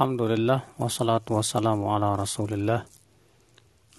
Alhamdulillah 0.00 0.80
wassalatu 0.80 1.36
wassalamu 1.36 1.92
ala 1.92 2.16
Rasulillah 2.16 2.88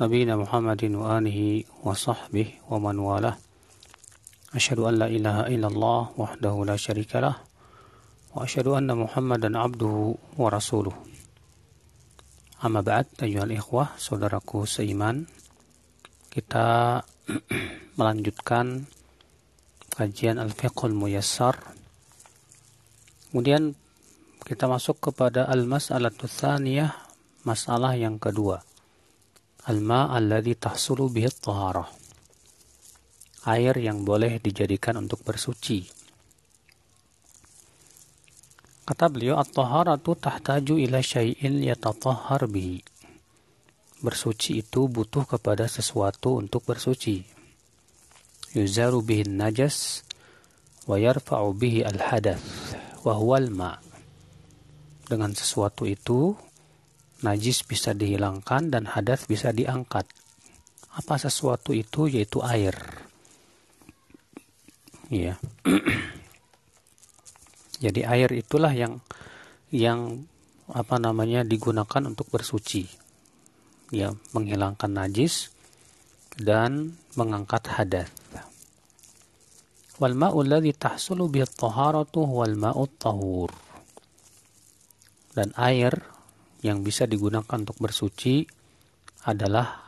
nabiyina 0.01 0.33
Muhammadin 0.33 0.97
wa 0.97 1.21
alihi 1.21 1.61
wa 1.85 1.93
sahbihi 1.93 2.65
wa 2.73 2.81
man 2.81 2.97
walah. 2.97 3.37
Asyhadu 4.49 4.89
an 4.89 4.97
la 4.97 5.13
ilaha 5.13 5.45
illallah 5.45 6.09
wahdahu 6.17 6.65
la 6.65 6.73
syarikalah 6.73 7.37
wa 8.33 8.41
asyhadu 8.41 8.81
anna 8.81 8.97
Muhammadan 8.97 9.53
abduhu 9.53 10.17
wa 10.41 10.49
rasuluh. 10.49 10.97
Amma 12.65 12.81
ba'd 12.81 13.05
ayyuhal 13.21 13.53
ikhwah, 13.53 13.93
saudaraku 14.01 14.65
seiman. 14.65 15.29
Kita 16.33 17.05
melanjutkan 18.01 18.89
kajian 19.93 20.41
Al-Fiqhul 20.41 20.97
Muyassar. 20.97 21.61
Kemudian 23.29 23.77
kita 24.41 24.65
masuk 24.65 24.97
kepada 24.97 25.45
al-mas'alatu 25.45 26.25
tsaniyah, 26.25 26.89
masalah 27.45 27.93
yang 27.93 28.17
kedua. 28.17 28.65
Al-ma' 29.69 30.09
alladhi 30.09 30.57
tahsulu 30.57 31.13
bihi 31.13 31.29
taharah. 31.29 31.85
Air 33.45 33.77
yang 33.77 34.01
boleh 34.01 34.41
dijadikan 34.41 34.97
untuk 34.97 35.21
bersuci. 35.21 35.85
Kata 38.81 39.05
beliau, 39.13 39.37
at-taharatu 39.37 40.17
tahtaju 40.17 40.75
ila 40.89 41.05
syai'in 41.05 41.61
yatatahhar 41.61 42.49
bihi. 42.49 42.81
Bersuci 44.01 44.65
itu 44.65 44.89
butuh 44.89 45.29
kepada 45.29 45.69
sesuatu 45.69 46.41
untuk 46.41 46.65
bersuci. 46.65 47.21
Yuzaru 48.57 49.05
bihi 49.05 49.29
najas 49.29 50.01
wa 50.89 50.97
yarfa'u 50.97 51.53
bihi 51.53 51.85
al-hadath 51.85 52.41
wa 53.05 53.13
huwa 53.13 53.37
al-ma' 53.37 53.90
dengan 55.11 55.35
sesuatu 55.35 55.83
itu 55.83 56.39
najis 57.19 57.67
bisa 57.67 57.91
dihilangkan 57.91 58.71
dan 58.71 58.87
hadas 58.87 59.27
bisa 59.27 59.51
diangkat. 59.51 60.07
Apa 60.95 61.19
sesuatu 61.19 61.75
itu 61.75 62.07
yaitu 62.07 62.39
air. 62.39 62.71
Ya. 65.11 65.35
Jadi 67.83 68.07
air 68.07 68.31
itulah 68.31 68.71
yang 68.71 69.03
yang 69.67 70.23
apa 70.71 70.95
namanya 70.95 71.43
digunakan 71.43 72.07
untuk 72.07 72.31
bersuci. 72.31 72.87
Ya, 73.91 74.15
menghilangkan 74.31 74.87
najis 74.87 75.51
dan 76.39 76.95
mengangkat 77.19 77.67
hadas. 77.67 78.07
Wal 79.99 80.15
ma'u 80.15 80.47
alladhi 80.47 80.71
tahsulu 80.71 81.27
bihi 81.27 81.43
at-taharatu 81.43 82.23
wal 82.23 82.55
ma'u 82.55 82.87
tahur 82.95 83.51
dan 85.31 85.55
air 85.55 85.95
yang 86.61 86.85
bisa 86.85 87.09
digunakan 87.09 87.57
untuk 87.57 87.77
bersuci 87.81 88.45
adalah 89.25 89.81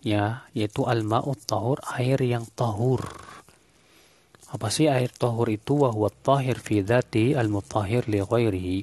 ya 0.00 0.48
yaitu 0.56 0.88
al-ma'ut 0.88 1.36
tahur 1.44 1.78
air 1.96 2.16
yang 2.24 2.48
tahur. 2.56 3.04
Apa 4.50 4.66
sih 4.72 4.90
air 4.90 5.12
tahur 5.14 5.46
itu? 5.52 5.86
Wa 5.86 5.94
huwa 5.94 6.10
tahir 6.10 6.58
fi 6.58 6.82
dzati 6.82 7.38
al-mutahhir 7.38 8.10
li 8.10 8.18
ghairihi. 8.18 8.78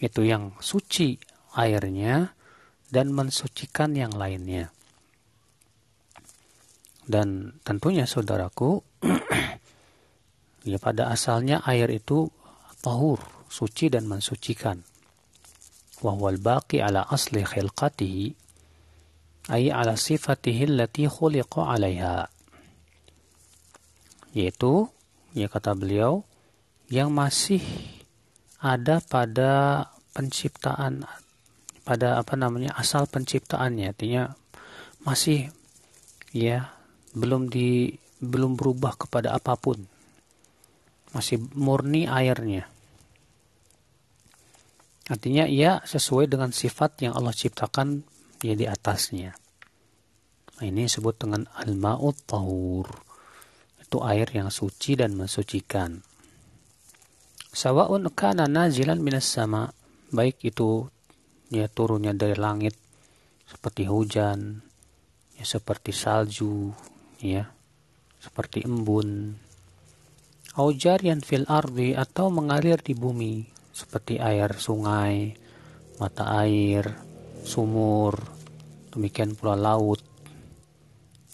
Itu 0.00 0.24
yang 0.24 0.56
suci 0.62 1.18
airnya 1.58 2.32
dan 2.88 3.12
mensucikan 3.12 3.92
yang 3.92 4.14
lainnya. 4.14 4.72
Dan 7.04 7.60
tentunya 7.60 8.08
saudaraku 8.08 8.80
ya 10.70 10.78
pada 10.80 11.12
asalnya 11.12 11.60
air 11.68 11.92
itu 11.92 12.32
tahur 12.80 13.33
suci 13.54 13.86
dan 13.86 14.10
mensucikan. 14.10 14.82
Wahwal 16.02 16.42
baqi 16.42 16.82
ala 16.82 17.06
asli 17.06 17.46
khilqatihi 17.46 18.26
ay 19.54 19.70
ala 19.70 19.94
sifatihi 19.94 20.74
allati 20.74 21.06
khuliqa 21.06 21.70
alaiha. 21.70 22.26
Yaitu, 24.34 24.90
ya 25.38 25.46
kata 25.46 25.78
beliau, 25.78 26.26
yang 26.90 27.14
masih 27.14 27.62
ada 28.58 28.98
pada 28.98 29.86
penciptaan 30.10 31.06
pada 31.84 32.16
apa 32.16 32.34
namanya 32.34 32.72
asal 32.80 33.04
penciptaannya 33.04 33.92
artinya 33.92 34.32
masih 35.04 35.52
ya 36.32 36.72
belum 37.12 37.52
di 37.52 37.92
belum 38.24 38.56
berubah 38.56 38.96
kepada 38.96 39.36
apa 39.36 39.52
pun 39.60 39.84
masih 41.12 41.44
murni 41.52 42.08
airnya 42.08 42.73
Artinya 45.04 45.44
ia 45.44 45.84
sesuai 45.84 46.32
dengan 46.32 46.48
sifat 46.48 47.04
yang 47.04 47.12
Allah 47.12 47.36
ciptakan 47.36 48.00
ya 48.40 48.56
di 48.56 48.64
atasnya. 48.64 49.36
Nah, 50.54 50.64
ini 50.64 50.88
disebut 50.88 51.20
dengan 51.20 51.44
al-ma'ut 51.60 52.24
tahur. 52.24 52.88
Itu 53.84 54.00
air 54.00 54.30
yang 54.32 54.48
suci 54.48 54.96
dan 54.96 55.12
mensucikan. 55.12 56.00
Sawa'un 57.52 58.08
kana 58.16 58.48
nazilan 58.48 58.98
minas 58.98 59.28
sama. 59.28 59.68
Baik 60.14 60.40
itu 60.46 60.88
ya 61.52 61.68
turunnya 61.68 62.16
dari 62.16 62.38
langit 62.38 62.78
seperti 63.44 63.84
hujan, 63.84 64.62
ya 65.36 65.44
seperti 65.44 65.90
salju, 65.92 66.72
ya 67.20 67.50
seperti 68.22 68.64
embun. 68.64 69.36
Aujarian 70.54 71.18
fil 71.18 71.44
ardi 71.50 71.98
atau 71.98 72.30
mengalir 72.30 72.78
di 72.78 72.94
bumi 72.94 73.53
seperti 73.74 74.22
air 74.22 74.54
sungai, 74.54 75.34
mata 75.98 76.38
air, 76.46 76.86
sumur, 77.42 78.14
demikian 78.94 79.34
pula 79.34 79.58
laut. 79.58 79.98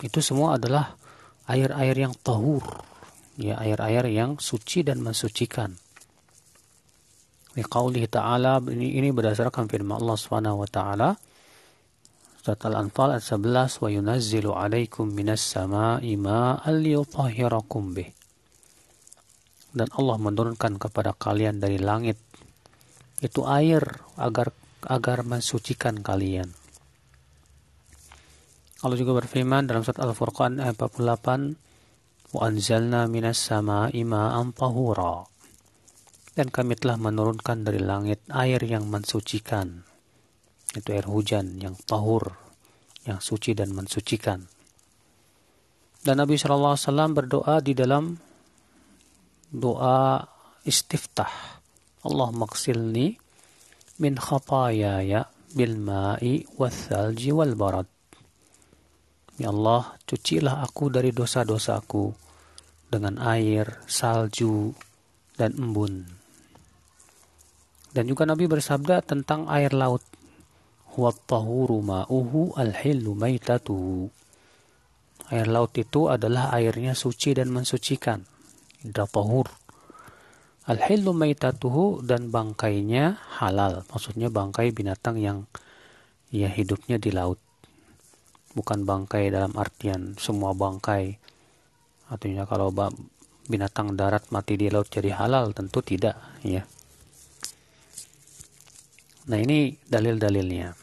Itu 0.00 0.24
semua 0.24 0.56
adalah 0.56 0.96
air-air 1.44 2.08
yang 2.08 2.16
tahur, 2.24 2.64
ya 3.36 3.60
air-air 3.60 4.08
yang 4.08 4.40
suci 4.40 4.80
dan 4.80 5.04
mensucikan. 5.04 5.76
Liqaulihi 7.52 8.08
ta'ala 8.08 8.64
ini, 8.72 8.96
ini 8.96 9.12
berdasarkan 9.12 9.68
firman 9.68 10.00
Allah 10.00 10.16
Subhanahu 10.16 10.64
wa 10.64 10.70
taala 10.70 11.10
Surat 12.40 12.56
Al-Anfal 12.72 13.20
ayat 13.20 13.26
11 13.36 13.84
wa 13.84 13.88
yunazzilu 13.92 14.56
'alaikum 14.56 15.12
minas 15.12 15.44
sama'i 15.44 16.16
ma'an 16.16 16.80
liyutahhirakum 16.80 17.92
bih. 17.92 18.16
Dan 19.76 19.92
Allah 19.92 20.16
menurunkan 20.16 20.80
kepada 20.80 21.12
kalian 21.12 21.60
dari 21.60 21.76
langit 21.76 22.16
itu 23.20 23.44
air 23.44 23.84
agar 24.16 24.52
agar 24.88 25.28
mensucikan 25.28 26.00
kalian. 26.00 26.56
Allah 28.80 28.96
juga 28.96 29.12
berfirman 29.20 29.68
dalam 29.68 29.84
surat 29.84 30.00
Al-Furqan 30.00 30.56
ayat 30.56 30.80
48, 30.80 31.52
"Wa 32.32 32.48
anzalna 32.48 33.04
minas 33.12 33.36
sama'i 33.36 34.08
ma'an 34.08 34.56
tahura." 34.56 35.28
Dan 36.32 36.48
kami 36.48 36.80
telah 36.80 36.96
menurunkan 36.96 37.60
dari 37.60 37.76
langit 37.76 38.24
air 38.32 38.64
yang 38.64 38.88
mensucikan. 38.88 39.84
Itu 40.72 40.96
air 40.96 41.04
hujan 41.04 41.60
yang 41.60 41.76
tahur, 41.84 42.40
yang 43.04 43.20
suci 43.20 43.52
dan 43.52 43.76
mensucikan. 43.76 44.48
Dan 46.00 46.16
Nabi 46.16 46.40
Shallallahu 46.40 46.72
Alaihi 46.72 46.86
Wasallam 46.88 47.10
berdoa 47.12 47.56
di 47.60 47.76
dalam 47.76 48.16
doa 49.52 50.24
istiftah 50.64 51.59
Allah 52.00 52.32
maksilni 52.32 53.20
min 54.00 54.16
khatayaya 54.16 55.28
bil 55.52 55.76
ma'i 55.76 56.48
wasalji 56.56 57.34
wal 57.34 57.52
barad. 57.52 57.88
Ya 59.40 59.52
Allah, 59.52 59.96
cucilah 60.04 60.64
aku 60.64 60.92
dari 60.92 61.12
dosa-dosaku 61.16 62.12
dengan 62.88 63.16
air, 63.20 63.80
salju, 63.88 64.76
dan 65.36 65.56
embun. 65.56 66.04
Dan 67.90 68.04
juga 68.06 68.28
Nabi 68.28 68.44
bersabda 68.46 69.02
tentang 69.02 69.48
air 69.48 69.72
laut. 69.72 70.04
Huwa 70.94 71.14
tahuru 71.14 71.80
ma'uhu 71.80 72.58
al-hillu 72.58 73.16
maitatuhu. 73.16 74.10
Air 75.30 75.46
laut 75.46 75.72
itu 75.78 76.10
adalah 76.10 76.50
airnya 76.50 76.98
suci 76.98 77.32
dan 77.32 77.54
mensucikan. 77.54 78.26
Indah 78.82 79.06
tahur. 79.06 79.59
Al-hillu 80.68 81.16
maitatuhu 81.16 82.04
dan 82.04 82.28
bangkainya 82.28 83.16
halal. 83.40 83.88
Maksudnya 83.88 84.28
bangkai 84.28 84.76
binatang 84.76 85.16
yang 85.16 85.48
ya 86.28 86.52
hidupnya 86.52 87.00
di 87.00 87.08
laut. 87.14 87.40
Bukan 88.52 88.84
bangkai 88.84 89.32
dalam 89.32 89.56
artian 89.56 90.20
semua 90.20 90.52
bangkai. 90.52 91.16
Artinya 92.12 92.44
kalau 92.44 92.74
binatang 93.48 93.96
darat 93.96 94.28
mati 94.28 94.60
di 94.60 94.68
laut 94.68 94.92
jadi 94.92 95.16
halal 95.16 95.56
tentu 95.56 95.80
tidak 95.80 96.18
ya. 96.44 96.68
Nah 99.30 99.38
ini 99.40 99.78
dalil-dalilnya. 99.88 100.76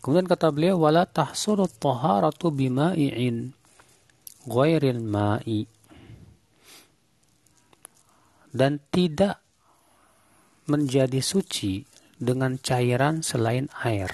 Kemudian 0.00 0.28
kata 0.28 0.52
beliau 0.52 0.80
wala 0.80 1.08
tahsulu 1.08 1.64
taharatu 1.66 2.52
bima'i'in 2.52 3.56
ghairil 4.44 5.00
ma'i 5.00 5.64
dan 8.54 8.78
tidak 8.94 9.42
menjadi 10.70 11.18
suci 11.18 11.82
dengan 12.16 12.56
cairan 12.62 13.20
selain 13.26 13.66
air. 13.82 14.08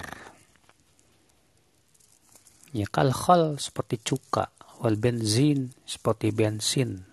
Ya 2.73 2.89
kal 2.89 3.13
khal 3.13 3.61
seperti 3.61 4.01
cuka, 4.01 4.49
wal 4.81 4.97
benzin 4.97 5.77
seperti 5.85 6.33
bensin. 6.33 7.05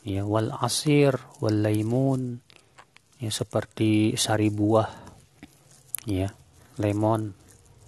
Ya 0.00 0.24
wal 0.24 0.50
asir, 0.64 1.14
wal 1.44 1.60
laimun 1.60 2.40
ya 3.20 3.30
seperti 3.30 4.16
sari 4.16 4.48
buah. 4.48 4.90
Ya, 6.04 6.36
lemon, 6.76 7.32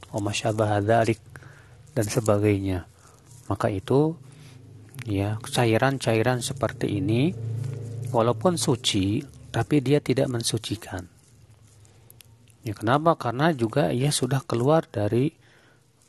wa 0.09 0.21
masyabah 0.25 0.81
dan 1.93 2.06
sebagainya. 2.09 2.89
Maka 3.53 3.69
itu 3.69 4.17
ya 5.05 5.37
cairan-cairan 5.44 6.41
seperti 6.41 6.97
ini 6.97 7.37
walaupun 8.11 8.58
suci 8.58 9.23
tapi 9.50 9.81
dia 9.81 10.05
tidak 10.05 10.29
mensucikan. 10.29 11.08
Ya 12.67 12.75
kenapa? 12.75 13.14
Karena 13.14 13.55
juga 13.55 13.94
ia 13.94 14.11
sudah 14.11 14.43
keluar 14.43 14.85
dari 14.91 15.31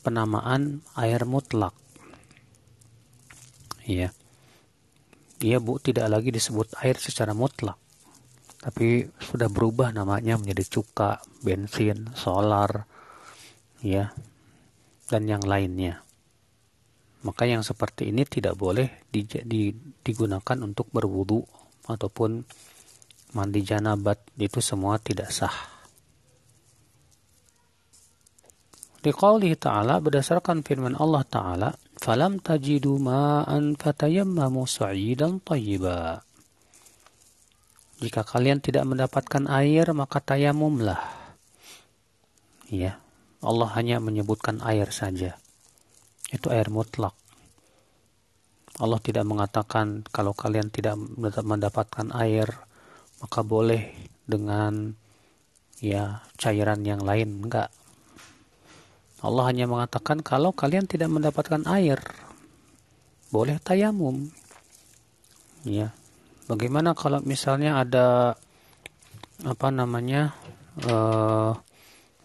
penamaan 0.02 0.82
air 0.98 1.24
mutlak. 1.30 1.72
Ya. 3.86 4.10
Dia 5.38 5.62
bu 5.62 5.78
tidak 5.78 6.10
lagi 6.10 6.34
disebut 6.34 6.74
air 6.82 6.98
secara 6.98 7.38
mutlak. 7.38 7.78
Tapi 8.58 9.06
sudah 9.22 9.48
berubah 9.54 9.94
namanya 9.94 10.36
menjadi 10.42 10.82
cuka, 10.82 11.22
bensin, 11.46 12.10
solar, 12.18 12.90
ya, 13.86 14.10
dan 15.08 15.30
yang 15.30 15.46
lainnya. 15.46 16.02
Maka 17.22 17.46
yang 17.46 17.62
seperti 17.62 18.10
ini 18.10 18.26
tidak 18.26 18.58
boleh 18.58 19.06
di, 19.14 19.24
di, 19.24 19.70
digunakan 20.02 20.58
untuk 20.66 20.90
berwudu 20.90 21.46
ataupun 21.88 22.44
mandi 23.36 23.62
janabat 23.64 24.20
itu 24.40 24.60
semua 24.64 25.00
tidak 25.00 25.32
sah. 25.32 25.56
Liqaulihi 29.08 29.56
ta'ala 29.56 30.04
berdasarkan 30.04 30.68
firman 30.68 30.98
Allah 31.00 31.24
ta'ala 31.24 31.70
falam 31.96 32.44
tajidu 32.44 33.00
ma'an 33.00 33.80
fatayammamu 33.80 34.68
sa'idan 34.68 35.40
tayyiba. 35.40 36.20
Jika 37.98 38.22
kalian 38.28 38.62
tidak 38.62 38.86
mendapatkan 38.86 39.48
air 39.50 39.90
maka 39.96 40.22
tayamumlah. 40.22 41.02
Ya 42.68 43.00
Allah 43.40 43.70
hanya 43.80 44.04
menyebutkan 44.04 44.60
air 44.66 44.92
saja. 44.92 45.40
Itu 46.30 46.52
air 46.52 46.68
mutlak 46.68 47.16
Allah 48.78 49.02
tidak 49.02 49.26
mengatakan 49.26 50.06
kalau 50.14 50.38
kalian 50.38 50.70
tidak 50.70 50.98
mendapatkan 51.42 52.14
air 52.14 52.46
maka 53.18 53.42
boleh 53.42 53.90
dengan 54.30 54.94
ya 55.82 56.22
cairan 56.38 56.86
yang 56.86 57.02
lain 57.02 57.42
enggak 57.42 57.74
Allah 59.18 59.50
hanya 59.50 59.66
mengatakan 59.66 60.22
kalau 60.22 60.54
kalian 60.54 60.86
tidak 60.86 61.10
mendapatkan 61.10 61.66
air, 61.66 61.98
boleh 63.34 63.58
tayamum. 63.58 64.30
Ya. 65.66 65.90
Bagaimana 66.46 66.94
kalau 66.94 67.20
misalnya 67.26 67.82
ada 67.82 68.38
apa 69.42 69.68
namanya 69.74 70.38
uh, 70.86 71.58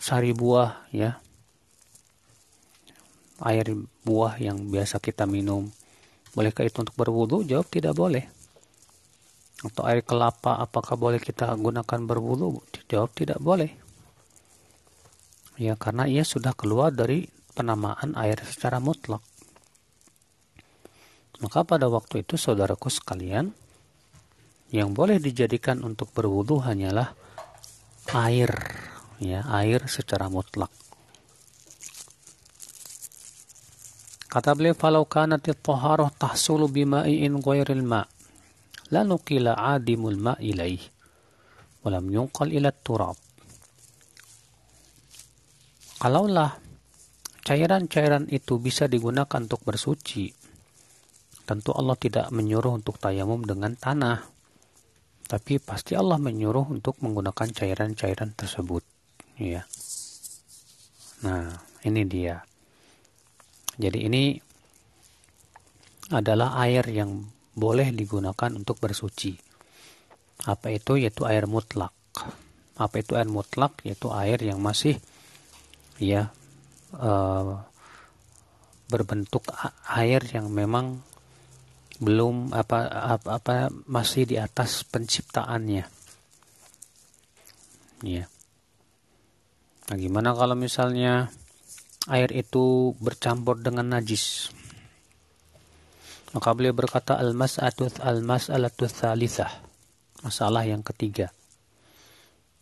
sari 0.01 0.33
buah 0.33 0.89
ya 0.89 1.21
air 3.45 3.77
buah 4.07 4.41
yang 4.41 4.71
biasa 4.73 4.97
kita 5.03 5.29
minum 5.29 5.69
bolehkah 6.33 6.65
itu 6.65 6.85
untuk 6.85 6.97
berwudu? 6.97 7.45
Jawab 7.45 7.69
tidak 7.69 7.97
boleh. 7.97 8.25
Atau 9.63 9.87
air 9.87 10.03
kelapa 10.03 10.59
apakah 10.59 10.99
boleh 10.99 11.23
kita 11.23 11.55
gunakan 11.55 12.01
berwudu? 12.03 12.61
Jawab 12.91 13.15
tidak 13.15 13.39
boleh. 13.39 13.71
Ya 15.61 15.79
karena 15.79 16.11
ia 16.11 16.27
sudah 16.27 16.57
keluar 16.57 16.91
dari 16.91 17.29
penamaan 17.53 18.17
air 18.19 18.41
secara 18.43 18.83
mutlak. 18.83 19.23
Maka 21.39 21.67
pada 21.67 21.91
waktu 21.91 22.23
itu 22.23 22.39
saudaraku 22.39 22.87
sekalian, 22.87 23.51
yang 24.73 24.97
boleh 24.97 25.21
dijadikan 25.21 25.85
untuk 25.85 26.15
berwudu 26.17 26.63
hanyalah 26.65 27.13
air, 28.15 28.51
ya 29.21 29.45
air 29.51 29.85
secara 29.91 30.33
mutlak. 30.33 30.71
Kata 34.33 34.57
beliau, 34.57 34.73
"Falau 34.73 35.05
kanat 35.05 35.45
at-taharah 35.45 36.09
tahsulu 36.17 36.73
bima'in 36.73 37.37
ghairil 37.37 37.85
ma' 37.85 38.09
la 38.89 39.05
nuqila 39.05 39.53
'adimul 39.53 40.17
ma' 40.17 40.41
ilaih 40.41 40.81
wa 41.85 41.93
lam 41.93 42.09
yunqal 42.09 42.49
ila 42.49 42.73
turab." 42.73 43.21
Kalaulah 46.01 46.57
cairan-cairan 47.45 48.33
itu 48.33 48.57
bisa 48.57 48.89
digunakan 48.89 49.37
untuk 49.37 49.61
bersuci, 49.69 50.33
tentu 51.45 51.77
Allah 51.77 52.01
tidak 52.01 52.33
menyuruh 52.33 52.81
untuk 52.81 52.97
tayamum 52.97 53.45
dengan 53.45 53.77
tanah. 53.77 54.25
Tapi 55.29 55.61
pasti 55.61 55.93
Allah 55.93 56.17
menyuruh 56.17 56.73
untuk 56.73 56.97
menggunakan 57.05 57.53
cairan-cairan 57.53 58.33
tersebut. 58.33 58.81
Ya. 59.37 59.69
Nah, 61.21 61.53
ini 61.85 62.03
dia. 62.09 62.43
Jadi 63.81 63.99
ini 64.05 64.25
adalah 66.13 66.61
air 66.61 66.85
yang 66.93 67.25
boleh 67.57 67.93
digunakan 67.93 68.51
untuk 68.53 68.81
bersuci. 68.81 69.37
Apa 70.49 70.73
itu? 70.73 71.01
Yaitu 71.01 71.25
air 71.25 71.49
mutlak. 71.49 71.93
Apa 72.77 73.01
itu 73.01 73.17
air 73.17 73.29
mutlak? 73.29 73.81
Yaitu 73.85 74.13
air 74.13 74.41
yang 74.41 74.61
masih 74.61 75.01
ya 76.03 76.33
uh, 76.99 77.63
berbentuk 78.91 79.49
air 79.89 80.21
yang 80.29 80.53
memang 80.53 81.01
belum 82.03 82.51
apa, 82.51 82.91
apa 83.17 83.29
apa 83.39 83.55
masih 83.87 84.27
di 84.27 84.37
atas 84.37 84.83
penciptaannya 84.83 85.87
ya 88.03 88.27
nah 89.87 89.97
gimana 89.97 90.35
kalau 90.35 90.59
misalnya 90.59 91.31
air 92.11 92.31
itu 92.35 92.97
bercampur 92.99 93.59
dengan 93.63 93.99
najis. 93.99 94.51
Maka 96.33 96.57
beliau 96.57 96.73
berkata 96.73 97.21
almas 97.21 97.61
atuth 97.61 98.01
almas 98.01 98.49
alatuth 98.49 98.91
tsalitsah. 98.91 99.53
Masalah 100.25 100.65
yang 100.65 100.81
ketiga. 100.81 101.35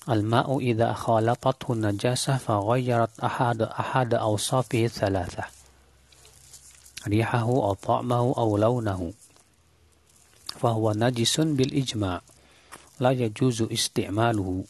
Al-ma'u 0.09 0.59
idza 0.65 0.97
khalatathu 0.97 1.77
najasah 1.77 2.41
faghayyarat 2.41 3.21
ahada 3.21 3.69
ahada 3.71 4.25
awsafihi 4.25 4.89
thalathah. 4.91 5.47
Rihahu 7.07 7.63
aw 7.63 7.77
ta'mahu 7.77 8.33
aw 8.35 8.49
launahu. 8.59 9.13
Fahuwa 10.57 10.97
najisun 10.97 11.55
bil 11.55 11.71
ijma' 11.71 12.21
la 12.99 13.11
yajuzu 13.13 13.71
isti'maluhu. 13.71 14.67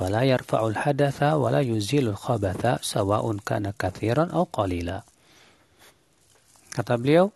فلا 0.00 0.28
يرفع 0.28 0.60
الحدث 0.66 1.22
ولا 1.40 1.64
يزيل 1.64 2.12
الخبث 2.12 2.84
سواء 2.84 3.24
كان 3.48 3.72
كثيرا 3.72 4.28
أو 4.28 4.44
قليلا 4.52 5.00
Kata 6.76 7.00
beliau, 7.00 7.32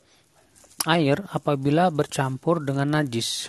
air 0.84 1.24
apabila 1.32 1.88
bercampur 1.88 2.60
dengan 2.60 3.00
najis, 3.00 3.48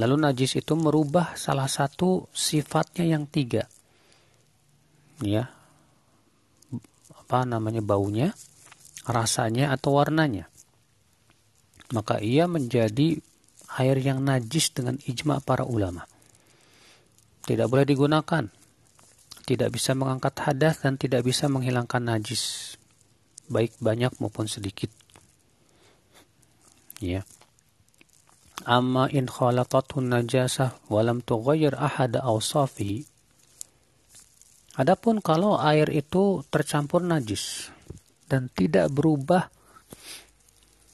Lalu 0.00 0.24
najis 0.24 0.56
itu 0.56 0.72
merubah 0.72 1.36
salah 1.36 1.68
satu 1.68 2.32
sifatnya 2.32 3.12
yang 3.12 3.28
tiga. 3.28 3.68
Ya. 5.20 5.52
Apa 7.12 7.44
namanya 7.44 7.84
baunya, 7.84 8.32
rasanya 9.04 9.68
atau 9.76 10.00
warnanya. 10.00 10.48
Maka 11.92 12.24
ia 12.24 12.48
menjadi 12.48 13.20
air 13.76 13.96
yang 14.00 14.24
najis 14.24 14.72
dengan 14.72 14.96
ijma 15.04 15.44
para 15.44 15.68
ulama. 15.68 16.08
Tidak 17.47 17.67
boleh 17.71 17.87
digunakan. 17.87 18.43
Tidak 19.47 19.69
bisa 19.71 19.95
mengangkat 19.95 20.35
hadas 20.43 20.83
dan 20.83 20.99
tidak 20.99 21.23
bisa 21.23 21.47
menghilangkan 21.47 22.03
najis. 22.03 22.75
Baik 23.47 23.71
banyak 23.79 24.11
maupun 24.19 24.51
sedikit. 24.51 24.91
Ya. 26.99 27.23
Amma 28.67 29.07
in 29.07 29.31
khalatathu 29.31 30.03
najasah 30.03 30.75
walam 30.91 31.23
tughayyir 31.23 31.79
ahada 31.79 32.19
awsafihi. 32.27 33.07
Adapun 34.75 35.23
kalau 35.23 35.55
air 35.55 35.87
itu 35.87 36.43
tercampur 36.51 36.99
najis 36.99 37.71
dan 38.27 38.51
tidak 38.51 38.91
berubah 38.91 39.47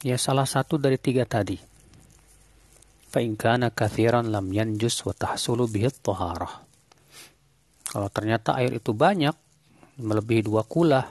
ya 0.06 0.22
salah 0.22 0.46
satu 0.46 0.78
dari 0.78 1.02
tiga 1.02 1.26
tadi. 1.26 1.73
Kana 3.14 3.70
kathiran 3.70 4.34
lam 4.34 4.50
yanjus 4.50 5.06
wa 5.06 5.14
tahsulu 5.14 5.70
bihi 5.70 5.86
taharah. 6.02 6.66
Kalau 7.86 8.10
ternyata 8.10 8.58
air 8.58 8.74
itu 8.74 8.90
banyak 8.90 9.38
melebihi 10.02 10.50
dua 10.50 10.66
kula 10.66 11.06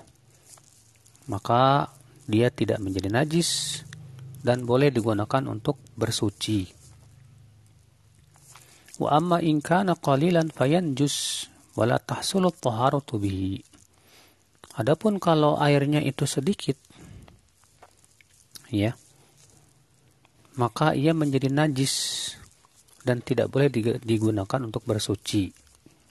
maka 1.31 1.87
dia 2.27 2.51
tidak 2.51 2.83
menjadi 2.83 3.07
najis 3.07 3.83
dan 4.43 4.67
boleh 4.67 4.91
digunakan 4.91 5.47
untuk 5.47 5.79
bersuci. 5.95 6.67
Wa 8.99 9.23
amma 9.23 9.39
in 9.39 9.63
kana 9.63 9.95
qalilan 9.95 10.51
fayanjus 10.51 11.47
wala 11.79 12.03
tahsulu 12.03 12.51
taharatu 12.51 13.23
bihi. 13.23 13.63
Adapun 14.75 15.23
kalau 15.23 15.55
airnya 15.61 16.03
itu 16.03 16.27
sedikit 16.27 16.75
ya 18.73 18.97
maka 20.57 20.93
ia 20.93 21.17
menjadi 21.17 21.49
najis 21.49 21.95
dan 23.03 23.25
tidak 23.25 23.49
boleh 23.51 23.73
digunakan 24.01 24.61
untuk 24.63 24.85
bersuci. 24.85 25.51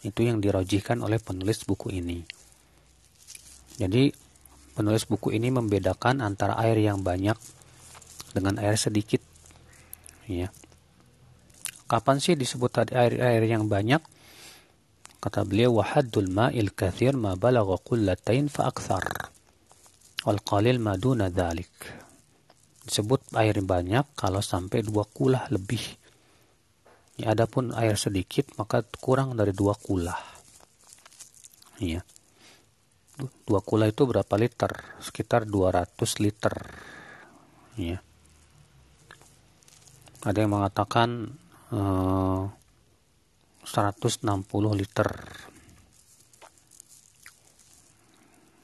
Itu 0.01 0.25
yang 0.25 0.41
dirojihkan 0.41 0.99
oleh 1.05 1.21
penulis 1.21 1.61
buku 1.61 1.93
ini. 1.93 2.25
Jadi 3.77 4.09
penulis 4.73 5.05
buku 5.05 5.33
ini 5.37 5.53
membedakan 5.53 6.25
antara 6.25 6.57
air 6.57 6.81
yang 6.81 7.05
banyak 7.05 7.37
dengan 8.33 8.57
air 8.57 8.75
sedikit. 8.81 9.21
Ya. 10.25 10.49
Kapan 11.85 12.23
sih 12.23 12.39
disebut 12.39 12.71
tadi 12.71 12.95
air-air 12.95 13.43
yang 13.45 13.67
banyak? 13.67 13.99
Kata 15.21 15.45
beliau 15.45 15.83
wahaddul 15.83 16.31
ma'il 16.33 16.73
kathir 16.73 17.13
ma 17.13 17.37
balagha 17.37 17.77
qullatain 17.83 18.49
fa 18.49 18.71
akthar. 18.71 19.05
Wal 20.25 20.39
qalil 20.41 20.81
ma 20.81 20.97
duna 20.97 21.29
dhalik. 21.29 22.00
Disebut 22.81 23.21
air 23.37 23.57
banyak 23.61 24.05
kalau 24.17 24.41
sampai 24.41 24.81
dua 24.81 25.05
kulah 25.05 25.45
lebih. 25.53 25.81
Ya, 27.21 27.37
adapun 27.37 27.69
air 27.77 27.99
sedikit 27.99 28.49
maka 28.57 28.81
kurang 28.97 29.37
dari 29.37 29.53
dua 29.53 29.77
kulah. 29.77 30.17
Ya. 31.77 32.01
Dua 33.45 33.61
kulah 33.61 33.89
itu 33.89 34.09
berapa 34.09 34.33
liter? 34.37 34.71
Sekitar 34.97 35.45
200 35.45 36.23
liter. 36.23 36.55
Ya. 37.77 38.01
Ada 40.21 40.45
yang 40.45 40.53
mengatakan 40.57 41.37
uh, 41.73 42.49
160 43.65 44.25
liter. 44.73 45.09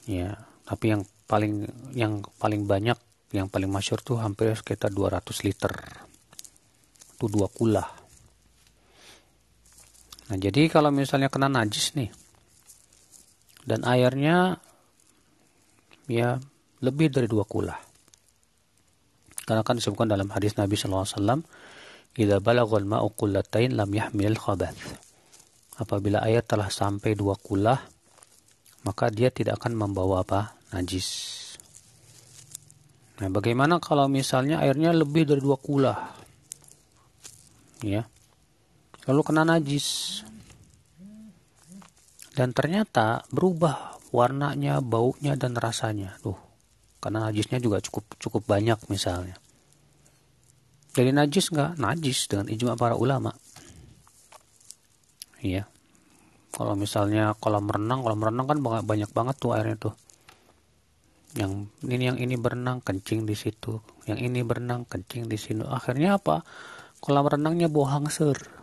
Ya, 0.08 0.40
tapi 0.64 0.96
yang 0.96 1.02
paling 1.28 1.68
yang 1.92 2.24
paling 2.40 2.64
banyak 2.64 2.96
yang 3.32 3.52
paling 3.52 3.68
masyur 3.68 4.00
tuh 4.00 4.16
hampir 4.20 4.56
sekitar 4.56 4.88
200 4.88 5.44
liter. 5.44 5.72
Itu 7.18 7.26
dua 7.28 7.50
kulah. 7.50 7.88
Nah, 10.28 10.36
jadi 10.36 10.68
kalau 10.68 10.92
misalnya 10.92 11.32
kena 11.32 11.48
najis 11.48 11.96
nih, 11.96 12.12
dan 13.68 13.84
airnya 13.84 14.56
ya 16.08 16.40
lebih 16.80 17.12
dari 17.12 17.28
dua 17.28 17.44
kulah. 17.44 17.76
Karena 19.48 19.64
kan 19.64 19.80
disebutkan 19.80 20.12
dalam 20.12 20.28
hadis 20.28 20.56
Nabi 20.60 20.76
SAW, 20.76 21.40
Idza 22.18 22.42
balaghal 22.42 22.84
ma'u 22.84 23.14
qullatain 23.14 23.78
lam 23.78 23.88
yahmil 23.94 24.36
khabath. 24.36 24.76
Apabila 25.78 26.20
air 26.26 26.42
telah 26.42 26.66
sampai 26.66 27.14
dua 27.14 27.38
kulah, 27.38 27.78
maka 28.82 29.08
dia 29.08 29.30
tidak 29.30 29.62
akan 29.62 29.78
membawa 29.78 30.26
apa? 30.26 30.58
Najis. 30.74 31.47
Nah, 33.18 33.28
bagaimana 33.34 33.82
kalau 33.82 34.06
misalnya 34.06 34.62
airnya 34.62 34.94
lebih 34.94 35.26
dari 35.26 35.42
dua 35.42 35.58
kulah? 35.58 36.14
Ya, 37.82 38.06
lalu 39.06 39.20
kena 39.22 39.46
najis 39.46 40.20
dan 42.38 42.54
ternyata 42.54 43.26
berubah 43.34 43.98
warnanya, 44.14 44.78
baunya 44.78 45.34
dan 45.34 45.58
rasanya. 45.58 46.14
Tuh, 46.22 46.38
karena 47.02 47.26
najisnya 47.26 47.58
juga 47.58 47.82
cukup 47.82 48.14
cukup 48.22 48.42
banyak 48.46 48.78
misalnya. 48.86 49.34
Jadi 50.94 51.10
najis 51.14 51.50
nggak? 51.50 51.78
Najis 51.78 52.30
dengan 52.30 52.46
ijma 52.50 52.74
para 52.78 52.94
ulama. 52.94 53.34
Iya. 55.42 55.66
Kalau 56.50 56.74
misalnya 56.74 57.38
kolam 57.38 57.70
renang, 57.70 58.02
kolam 58.02 58.22
renang 58.22 58.46
kan 58.50 58.58
banyak 58.82 59.10
banget 59.14 59.36
tuh 59.38 59.54
airnya 59.54 59.78
tuh. 59.78 59.94
Yang 61.36 61.68
ini 61.84 62.04
yang 62.08 62.18
ini 62.20 62.36
berenang 62.40 62.80
kencing 62.80 63.28
di 63.28 63.36
situ, 63.36 63.82
yang 64.08 64.16
ini 64.16 64.40
berenang 64.40 64.88
kencing 64.88 65.28
di 65.28 65.36
sini. 65.36 65.66
Akhirnya 65.66 66.16
apa? 66.16 66.40
Kolam 67.02 67.28
renangnya 67.28 67.68
bau 67.68 67.84
hangser 67.84 68.58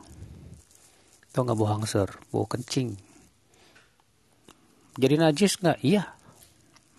itu 1.36 1.44
nggak 1.44 1.60
bau 1.60 1.68
hangser, 1.68 2.08
bau 2.32 2.48
kencing. 2.48 2.96
Jadi 4.96 5.16
najis 5.20 5.60
nggak? 5.60 5.84
Iya. 5.84 6.08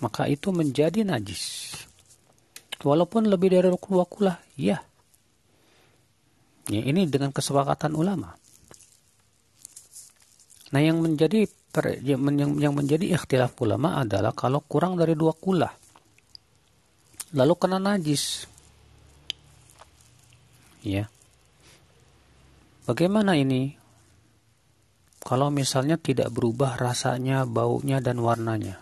Maka 0.05 0.29
itu 0.29 0.53
menjadi 0.53 1.09
najis. 1.09 1.73
Walaupun 2.85 3.33
lebih 3.33 3.57
dari 3.57 3.73
dua 3.73 4.05
kulah, 4.05 4.37
iya. 4.61 4.85
Ya, 6.69 6.85
ini 6.85 7.09
dengan 7.09 7.33
kesepakatan 7.33 7.97
ulama. 7.97 8.37
Nah, 10.77 10.81
yang 10.85 11.01
menjadi 11.01 11.49
yang, 11.85 12.57
yang 12.57 12.73
menjadi 12.73 13.17
ikhtilaf 13.17 13.53
ulama 13.61 14.01
adalah 14.01 14.33
kalau 14.33 14.65
kurang 14.65 14.97
dari 14.97 15.13
dua 15.13 15.37
kulah, 15.37 15.73
lalu 17.37 17.55
kena 17.61 17.77
najis. 17.77 18.49
Ya. 20.87 21.11
Bagaimana 22.87 23.35
ini? 23.35 23.75
Kalau 25.27 25.51
misalnya 25.51 25.99
tidak 25.99 26.31
berubah 26.31 26.79
rasanya, 26.79 27.43
baunya, 27.43 27.99
dan 27.99 28.23
warnanya. 28.23 28.79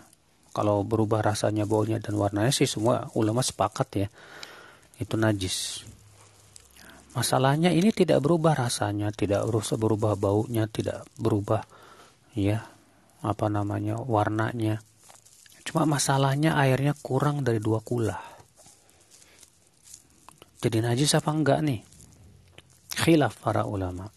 Kalau 0.53 0.85
berubah 0.85 1.25
rasanya, 1.25 1.65
baunya, 1.65 1.97
dan 1.97 2.13
warnanya 2.13 2.53
sih 2.53 2.69
semua 2.69 3.09
ulama 3.17 3.41
sepakat 3.41 4.05
ya. 4.05 4.07
Itu 5.01 5.17
najis. 5.17 5.81
Masalahnya 7.17 7.73
ini 7.73 7.89
tidak 7.89 8.21
berubah 8.21 8.53
rasanya, 8.53 9.09
tidak 9.09 9.41
berubah 9.49 10.13
baunya, 10.13 10.69
tidak 10.69 11.09
berubah 11.17 11.65
ya 12.37 12.74
apa 13.25 13.49
namanya 13.49 13.97
warnanya. 13.99 14.79
Cuma 15.65 15.89
masalahnya 15.89 16.53
airnya 16.55 16.93
kurang 16.93 17.41
dari 17.41 17.57
dua 17.57 17.81
kula. 17.81 18.15
Jadi 20.61 20.77
najis 20.81 21.17
apa 21.17 21.33
enggak 21.33 21.59
nih? 21.65 21.81
Khilaf 22.95 23.41
para 23.41 23.65
ulama. 23.65 24.07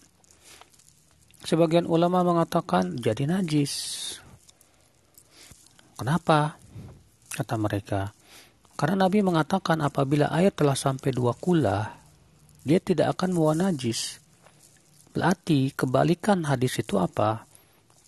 Sebagian 1.43 1.89
ulama 1.89 2.21
mengatakan 2.21 3.01
jadi 3.01 3.25
najis. 3.25 3.73
Kenapa? 5.97 6.61
Kata 7.33 7.57
mereka. 7.57 8.13
Karena 8.79 9.09
Nabi 9.09 9.25
mengatakan 9.25 9.83
apabila 9.83 10.31
air 10.31 10.55
telah 10.55 10.79
sampai 10.79 11.11
dua 11.11 11.35
kula, 11.35 11.99
dia 12.63 12.79
tidak 12.79 13.19
akan 13.19 13.35
membawa 13.35 13.73
najis. 13.73 14.21
Berarti 15.17 15.75
kebalikan 15.75 16.47
hadis 16.47 16.79
itu 16.79 17.01
apa? 17.01 17.48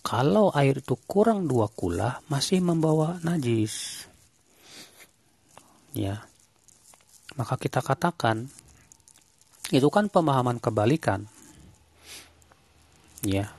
Kalau 0.01 0.49
air 0.57 0.81
itu 0.81 0.97
kurang 1.05 1.45
dua 1.45 1.69
kula, 1.69 2.25
masih 2.25 2.59
membawa 2.59 3.21
najis. 3.21 4.05
Ya. 5.93 6.25
Maka 7.37 7.55
kita 7.55 7.85
katakan, 7.85 8.49
itu 9.71 9.87
kan 9.87 10.11
pemahaman 10.11 10.57
kebalikan 10.59 11.29
Ya. 13.21 13.53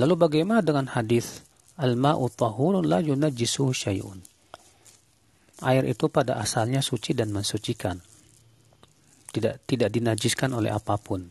Lalu 0.00 0.16
bagaimana 0.16 0.64
dengan 0.64 0.88
hadis 0.88 1.44
al-ma'u 1.76 2.32
tahurun 2.32 2.88
la 2.88 3.04
yunajjisu 3.04 3.76
syai'un? 3.76 4.18
Air 5.62 5.84
itu 5.84 6.08
pada 6.08 6.40
asalnya 6.40 6.80
suci 6.80 7.12
dan 7.12 7.28
mensucikan. 7.28 8.00
Tidak 9.32 9.68
tidak 9.68 9.88
dinajiskan 9.92 10.56
oleh 10.56 10.72
apa 10.72 10.96
pun. 10.96 11.28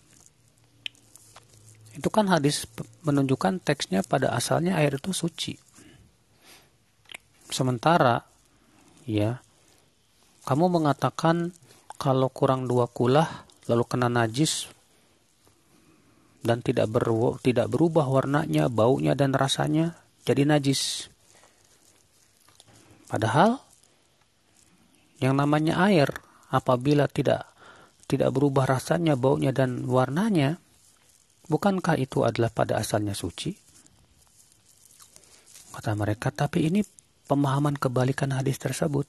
Itu 2.01 2.09
kan 2.09 2.25
hadis 2.33 2.65
menunjukkan 3.05 3.61
teksnya 3.61 4.01
pada 4.01 4.33
asalnya 4.33 4.81
air 4.81 4.97
itu 4.97 5.13
suci. 5.13 5.53
Sementara 7.53 8.25
ya 9.05 9.37
kamu 10.49 10.81
mengatakan 10.81 11.53
kalau 12.01 12.33
kurang 12.33 12.65
dua 12.65 12.89
kulah 12.89 13.45
lalu 13.69 13.85
kena 13.85 14.09
najis 14.09 14.65
dan 16.41 16.65
tidak 16.65 16.89
ber, 16.89 17.05
tidak 17.45 17.69
berubah 17.69 18.09
warnanya, 18.09 18.65
baunya 18.65 19.13
dan 19.13 19.37
rasanya 19.37 19.93
jadi 20.25 20.49
najis. 20.49 21.05
Padahal 23.05 23.61
yang 25.21 25.37
namanya 25.37 25.85
air 25.85 26.09
apabila 26.49 27.05
tidak 27.05 27.45
tidak 28.09 28.33
berubah 28.33 28.65
rasanya, 28.65 29.13
baunya 29.13 29.53
dan 29.53 29.85
warnanya, 29.85 30.57
bukankah 31.51 31.99
itu 31.99 32.23
adalah 32.23 32.47
pada 32.47 32.79
asalnya 32.79 33.11
suci? 33.11 33.51
Kata 35.75 35.91
mereka, 35.99 36.31
tapi 36.31 36.71
ini 36.71 36.79
pemahaman 37.27 37.75
kebalikan 37.75 38.31
hadis 38.31 38.55
tersebut. 38.55 39.07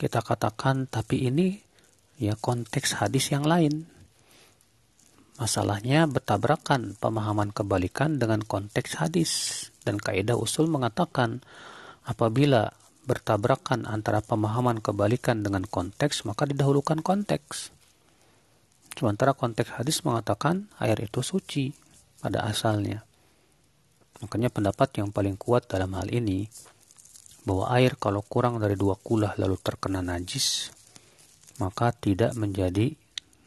Kita 0.00 0.24
katakan, 0.24 0.88
tapi 0.88 1.28
ini 1.28 1.60
ya 2.16 2.36
konteks 2.40 3.04
hadis 3.04 3.28
yang 3.32 3.44
lain 3.44 4.00
Masalahnya 5.40 6.04
bertabrakan 6.04 7.00
pemahaman 7.00 7.48
kebalikan 7.48 8.20
dengan 8.20 8.44
konteks 8.44 9.00
hadis 9.00 9.30
dan 9.88 9.96
kaidah 9.96 10.36
usul 10.36 10.68
mengatakan 10.68 11.40
apabila 12.04 12.76
bertabrakan 13.08 13.88
antara 13.88 14.20
pemahaman 14.20 14.84
kebalikan 14.84 15.40
dengan 15.40 15.64
konteks 15.64 16.28
maka 16.28 16.44
didahulukan 16.44 17.00
konteks. 17.00 17.72
Sementara 19.00 19.32
konteks 19.32 19.80
hadis 19.80 20.04
mengatakan 20.04 20.68
air 20.76 21.00
itu 21.00 21.24
suci 21.24 21.72
pada 22.20 22.44
asalnya. 22.44 23.00
Makanya 24.20 24.52
pendapat 24.52 25.00
yang 25.00 25.08
paling 25.08 25.40
kuat 25.40 25.64
dalam 25.72 25.96
hal 25.96 26.12
ini 26.12 26.44
bahwa 27.48 27.72
air 27.72 27.96
kalau 27.96 28.20
kurang 28.20 28.60
dari 28.60 28.76
dua 28.76 29.00
kulah 29.00 29.32
lalu 29.40 29.56
terkena 29.56 30.04
najis 30.04 30.68
maka 31.60 31.92
tidak 31.92 32.32
menjadi 32.40 32.96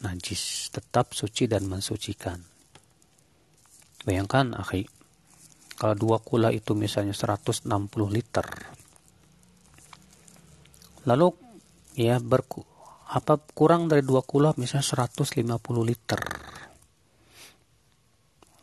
najis, 0.05 0.69
tetap 0.69 1.17
suci 1.17 1.49
dan 1.49 1.65
mensucikan. 1.65 2.37
Bayangkan, 4.05 4.53
akhi, 4.53 4.85
kalau 5.81 5.97
dua 5.97 6.21
kula 6.21 6.53
itu 6.53 6.77
misalnya 6.77 7.17
160 7.17 7.65
liter, 8.13 8.45
lalu 11.09 11.33
ya 11.97 12.21
berku, 12.21 12.61
apa 13.09 13.39
kurang 13.51 13.91
dari 13.91 14.05
dua 14.05 14.23
kula 14.23 14.55
misalnya 14.55 15.07
150 15.09 15.43
liter, 15.83 16.21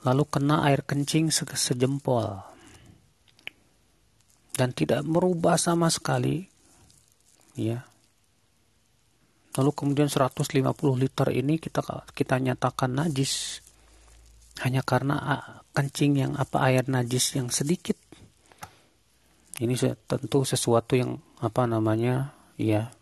lalu 0.05 0.23
kena 0.29 0.65
air 0.65 0.81
kencing 0.85 1.29
se 1.29 1.45
sejempol. 1.45 2.49
Dan 4.51 4.77
tidak 4.77 5.09
merubah 5.09 5.57
sama 5.57 5.89
sekali, 5.89 6.45
ya. 7.57 7.81
Lalu 9.57 9.71
kemudian 9.73 10.13
150 10.13 10.53
liter 11.01 11.29
ini 11.33 11.57
kita 11.57 11.81
kita 12.13 12.37
nyatakan 12.37 12.93
najis. 12.93 13.65
Hanya 14.61 14.85
karena 14.85 15.17
kencing 15.73 16.13
yang 16.21 16.33
apa 16.37 16.61
air 16.69 16.85
najis 16.85 17.41
yang 17.41 17.49
sedikit. 17.49 17.97
Ini 19.57 19.73
tentu 20.05 20.45
sesuatu 20.45 20.93
yang 20.93 21.17
apa 21.41 21.65
namanya 21.65 22.37
ya 22.61 22.93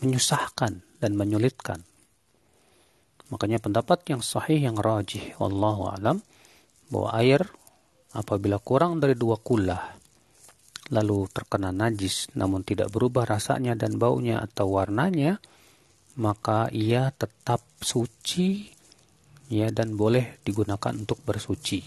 menyusahkan 0.00 0.80
dan 1.00 1.12
menyulitkan 1.14 1.84
makanya 3.30 3.62
pendapat 3.62 4.02
yang 4.10 4.20
sahih 4.24 4.58
yang 4.58 4.76
rajih 4.76 5.36
wallahu 5.38 5.92
alam 5.92 6.18
bahwa 6.90 7.08
air 7.20 7.40
apabila 8.16 8.58
kurang 8.58 8.98
dari 8.98 9.14
dua 9.14 9.38
kulah 9.38 9.94
lalu 10.90 11.30
terkena 11.30 11.70
najis 11.70 12.32
namun 12.34 12.66
tidak 12.66 12.90
berubah 12.90 13.22
rasanya 13.22 13.78
dan 13.78 13.96
baunya 13.96 14.42
atau 14.42 14.74
warnanya 14.74 15.38
maka 16.18 16.66
ia 16.74 17.14
tetap 17.14 17.62
suci 17.78 18.66
ya 19.50 19.68
dan 19.74 19.98
boleh 19.98 20.38
digunakan 20.46 20.94
untuk 20.94 21.18
bersuci. 21.26 21.82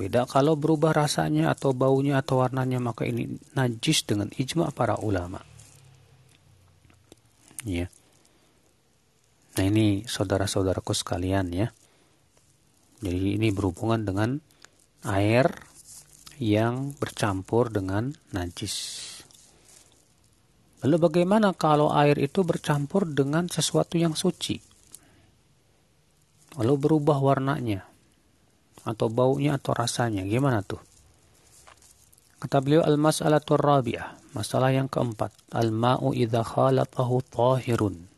Beda 0.00 0.24
kalau 0.24 0.56
berubah 0.56 0.96
rasanya 0.96 1.52
atau 1.52 1.76
baunya 1.76 2.18
atau 2.18 2.40
warnanya 2.40 2.80
maka 2.80 3.04
ini 3.04 3.28
najis 3.52 4.08
dengan 4.08 4.32
ijma 4.32 4.72
para 4.72 4.96
ulama. 4.98 5.44
Ya. 7.62 7.86
Nah 9.58 9.64
ini 9.68 10.08
saudara-saudaraku 10.08 10.96
sekalian 10.96 11.52
ya. 11.52 11.68
Jadi 13.02 13.38
ini 13.38 13.50
berhubungan 13.50 14.06
dengan 14.06 14.38
air 15.02 15.50
yang 16.38 16.94
bercampur 16.96 17.68
dengan 17.70 18.14
najis. 18.30 19.02
Lalu 20.82 20.96
bagaimana 20.98 21.54
kalau 21.54 21.94
air 21.94 22.18
itu 22.18 22.42
bercampur 22.42 23.06
dengan 23.06 23.46
sesuatu 23.46 23.94
yang 23.98 24.18
suci? 24.18 24.58
Lalu 26.58 26.74
berubah 26.78 27.18
warnanya 27.22 27.86
atau 28.82 29.06
baunya 29.06 29.54
atau 29.58 29.78
rasanya, 29.78 30.26
gimana 30.26 30.62
tuh? 30.66 30.82
Kata 32.42 32.58
beliau 32.58 32.82
al-mas'alatul 32.82 33.62
rabi'ah, 33.62 34.18
Masalah 34.32 34.72
yang 34.72 34.88
keempat, 34.88 35.28
al-ma'u 35.52 36.16
idza 36.16 36.40
khalatahu 36.40 37.20
tahirun. 37.28 38.08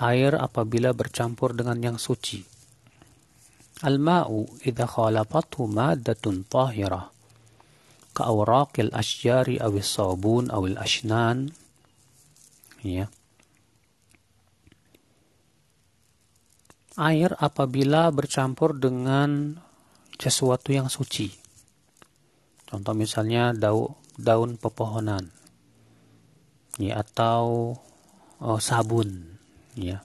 Air 0.00 0.40
apabila 0.40 0.96
bercampur 0.96 1.52
dengan 1.52 1.76
yang 1.84 2.00
suci. 2.00 2.40
Al-ma'u 3.84 4.48
idza 4.64 4.88
khalatahu 4.88 5.68
maddatun 5.68 6.48
tahirah. 6.48 7.12
Ka'awraqil 8.16 8.96
asyari 8.96 9.60
awis 9.60 10.00
sabun 10.00 10.48
awil 10.48 10.80
ashnan. 10.80 11.52
Ya. 12.80 13.12
Air 16.96 17.36
apabila 17.36 18.08
bercampur 18.08 18.80
dengan 18.80 19.60
sesuatu 20.16 20.72
yang 20.72 20.88
suci. 20.88 21.32
Contoh 22.64 22.96
misalnya 22.96 23.52
daun 23.52 24.00
daun 24.20 24.60
pepohonan 24.60 25.32
ya 26.76 27.00
atau 27.00 27.74
oh, 28.38 28.60
sabun 28.60 29.40
ya 29.74 30.04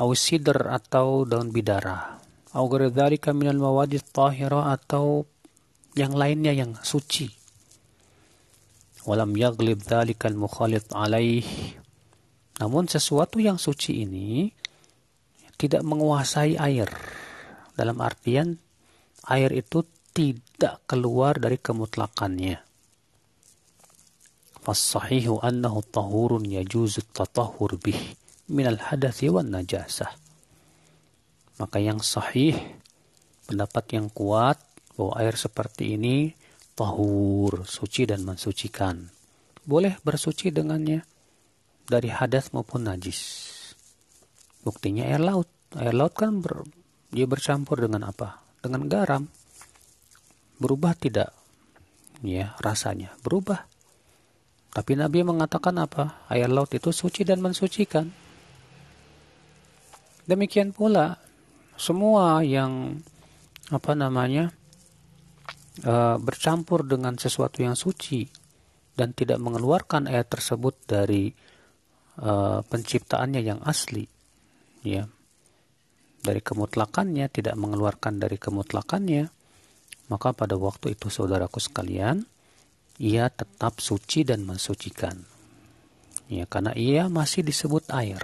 au 0.00 0.16
sidr 0.16 0.72
atau 0.72 1.28
daun 1.28 1.52
bidara 1.52 2.22
au 2.56 2.64
ghairu 2.68 3.16
minal 3.36 3.60
mawadi 3.60 4.00
tahira 4.00 4.72
atau 4.72 5.28
yang 5.92 6.16
lainnya 6.16 6.52
yang 6.56 6.72
suci. 6.80 7.28
Walam 9.04 9.34
yaglib 9.34 9.82
dhalikal 9.82 10.36
mukhalit 10.38 10.88
alaih. 10.94 11.44
Namun 12.62 12.86
sesuatu 12.86 13.42
yang 13.42 13.58
suci 13.58 14.06
ini 14.06 14.46
tidak 15.58 15.82
menguasai 15.82 16.54
air. 16.56 16.88
Dalam 17.74 17.98
artian 17.98 18.56
air 19.26 19.50
itu 19.50 19.82
tidak 20.12 20.84
keluar 20.84 21.40
dari 21.40 21.56
kemutlakannya. 21.56 22.60
Fassahihu 24.62 25.42
annahu 25.42 25.82
tahurun 25.82 26.46
yajuzu 26.46 27.10
tatahur 27.10 27.80
bih 27.82 27.98
minal 28.52 28.78
hadathi 28.78 29.32
wan 29.32 29.50
najasah. 29.50 30.12
Maka 31.58 31.82
yang 31.82 31.98
sahih, 31.98 32.54
pendapat 33.48 33.84
yang 33.96 34.06
kuat, 34.12 34.60
bahwa 34.94 35.18
air 35.18 35.34
seperti 35.34 35.96
ini 35.98 36.30
tahur, 36.76 37.64
suci 37.66 38.06
dan 38.06 38.22
mensucikan. 38.22 39.08
Boleh 39.62 39.98
bersuci 40.02 40.50
dengannya 40.50 41.02
dari 41.86 42.10
hadas 42.10 42.50
maupun 42.54 42.86
najis. 42.86 43.20
Buktinya 44.62 45.06
air 45.06 45.22
laut. 45.22 45.50
Air 45.72 45.96
laut 45.96 46.12
kan 46.12 46.44
ber, 46.44 46.68
dia 47.08 47.24
bercampur 47.24 47.80
dengan 47.80 48.12
apa? 48.12 48.44
Dengan 48.60 48.86
garam. 48.86 49.24
Berubah 50.62 50.94
tidak? 50.94 51.34
Ya, 52.22 52.54
rasanya 52.62 53.18
berubah. 53.26 53.66
Tapi 54.70 54.94
Nabi 54.94 55.26
mengatakan 55.26 55.74
apa? 55.82 56.22
Air 56.30 56.46
laut 56.46 56.70
itu 56.70 56.94
suci 56.94 57.26
dan 57.26 57.42
mensucikan. 57.42 58.06
Demikian 60.22 60.70
pula 60.70 61.18
semua 61.74 62.46
yang 62.46 63.02
apa 63.74 63.92
namanya 63.98 64.54
uh, 65.82 66.16
bercampur 66.22 66.86
dengan 66.86 67.18
sesuatu 67.18 67.58
yang 67.58 67.74
suci 67.74 68.30
dan 68.94 69.16
tidak 69.16 69.42
mengeluarkan 69.42 70.06
ayat 70.06 70.30
tersebut 70.30 70.78
dari 70.86 71.32
uh, 72.22 72.62
penciptaannya 72.62 73.40
yang 73.40 73.58
asli 73.64 74.04
ya 74.84 75.08
dari 76.22 76.38
kemutlakannya 76.38 77.26
tidak 77.32 77.56
mengeluarkan 77.58 78.20
dari 78.20 78.36
kemutlakannya 78.38 79.41
maka 80.12 80.36
pada 80.36 80.60
waktu 80.60 80.92
itu 80.92 81.08
saudaraku 81.08 81.56
sekalian, 81.56 82.28
ia 83.00 83.32
tetap 83.32 83.80
suci 83.80 84.28
dan 84.28 84.44
mensucikan. 84.44 85.24
Ya, 86.28 86.44
karena 86.44 86.76
ia 86.76 87.08
masih 87.08 87.40
disebut 87.40 87.88
air. 87.88 88.20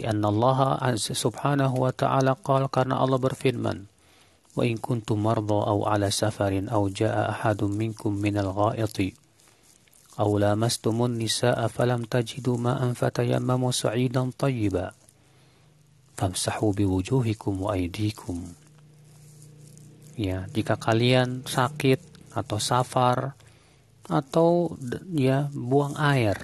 Lianna 0.00 0.32
Allah 0.32 0.58
subhanahu 0.96 1.84
wa 1.84 1.92
ta'ala 1.92 2.40
qal 2.40 2.72
karena 2.72 2.96
Allah 2.96 3.20
berfirman, 3.20 3.84
Wa 4.56 4.64
in 4.64 4.80
kuntum 4.80 5.20
marda 5.20 5.54
aw 5.54 5.86
ala 5.86 6.10
safarin 6.10 6.66
Au 6.72 6.90
jaa 6.90 7.30
ahadun 7.30 7.76
minkum 7.78 8.16
minal 8.16 8.50
ghaiti 8.50 9.14
aw 10.18 10.26
lamastumun 10.34 11.14
nisaa 11.14 11.70
falam 11.70 12.02
tajidu 12.02 12.58
ma'an 12.58 12.98
fatayammamu 12.98 13.70
sa'idan 13.70 14.34
tayyiba 14.34 14.90
famsahu 16.18 16.74
biwujuhikum 16.74 17.62
wa 17.62 17.78
aydikum 17.78 18.50
Ya, 20.18 20.50
jika 20.50 20.74
kalian 20.74 21.46
sakit 21.46 22.02
atau 22.34 22.58
safar 22.58 23.38
atau 24.10 24.74
ya 25.14 25.46
buang 25.54 25.94
air 25.94 26.34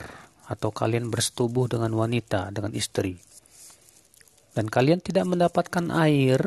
atau 0.46 0.70
kalian 0.70 1.10
bersetubuh 1.10 1.66
dengan 1.66 1.90
wanita, 1.98 2.54
dengan 2.54 2.70
istri. 2.70 3.18
Dan 4.54 4.70
kalian 4.70 5.02
tidak 5.02 5.26
mendapatkan 5.26 5.90
air, 5.90 6.38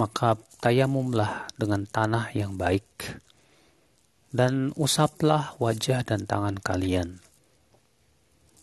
maka 0.00 0.40
tayamumlah 0.64 1.52
dengan 1.60 1.84
tanah 1.84 2.32
yang 2.32 2.56
baik 2.56 3.20
dan 4.32 4.72
usaplah 4.80 5.52
wajah 5.60 6.00
dan 6.06 6.24
tangan 6.24 6.56
kalian. 6.56 7.20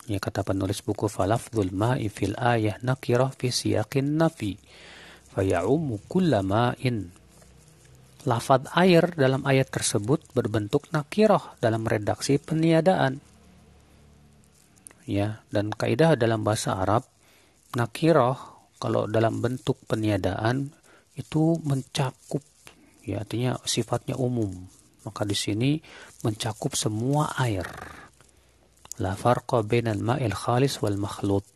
Ya 0.08 0.18
kata 0.18 0.42
penulis 0.42 0.80
buku 0.80 1.06
Falafdul 1.06 1.70
ma'i 1.70 2.08
fil 2.08 2.34
ayah 2.40 2.80
nakirah 2.80 3.30
fi 3.36 3.52
siyaqin 3.52 4.16
nafi 4.16 4.56
faya'umu 5.36 6.00
kulla 6.08 6.40
ma'in. 6.40 7.17
Lafad 8.28 8.68
air 8.76 9.16
dalam 9.16 9.40
ayat 9.48 9.72
tersebut 9.72 10.20
berbentuk 10.36 10.84
nakirah 10.92 11.56
dalam 11.64 11.88
redaksi 11.88 12.36
peniadaan. 12.36 13.24
ya 15.08 15.40
dan 15.48 15.72
kaidah 15.72 16.12
dalam 16.12 16.44
bahasa 16.44 16.76
Arab 16.76 17.08
nakiroh 17.72 18.36
kalau 18.76 19.08
dalam 19.08 19.40
bentuk 19.40 19.80
peniadaan 19.88 20.68
itu 21.16 21.56
mencakup 21.64 22.44
ya 23.00 23.24
artinya 23.24 23.56
sifatnya 23.64 24.20
umum. 24.20 24.52
Maka 25.08 25.24
di 25.24 25.32
sini 25.32 25.80
mencakup 26.20 26.76
semua 26.76 27.32
air. 27.40 27.64
La 29.00 29.16
farqa 29.16 29.64
bainal 29.64 30.04
ma'il 30.04 30.36
khalis 30.36 30.84
wal 30.84 31.00
makhlut. 31.00 31.48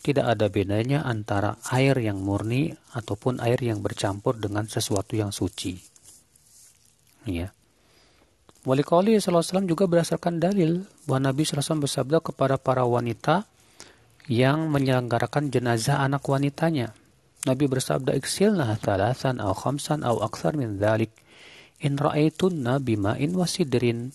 Tidak 0.00 0.24
ada 0.24 0.48
bedanya 0.48 1.04
antara 1.04 1.60
air 1.68 2.00
yang 2.00 2.24
murni 2.24 2.72
ataupun 2.96 3.44
air 3.44 3.60
yang 3.60 3.84
bercampur 3.84 4.40
dengan 4.40 4.64
sesuatu 4.64 5.12
yang 5.12 5.36
suci 5.36 5.87
ya 7.28 7.48
Wali 8.68 8.84
Qali 8.84 9.16
SAW 9.16 9.64
juga 9.64 9.88
berdasarkan 9.88 10.44
dalil 10.44 10.84
bahwa 11.08 11.32
Nabi 11.32 11.48
SAW 11.48 11.80
bersabda 11.80 12.20
kepada 12.20 12.60
para 12.60 12.84
wanita 12.84 13.48
yang 14.28 14.68
menyelenggarakan 14.68 15.48
jenazah 15.48 16.04
anak 16.04 16.20
wanitanya. 16.28 16.92
Nabi 17.48 17.64
bersabda 17.64 18.12
iksilna 18.12 18.76
thalathan 18.76 19.40
au 19.40 19.56
khamsan 19.56 20.04
au 20.04 20.20
akthar 20.20 20.58
min 20.58 20.76
dhalik 20.76 21.08
in 21.80 21.96
ra'aitunna 21.96 22.76
bima'in 22.82 23.32
wasidrin 23.32 24.12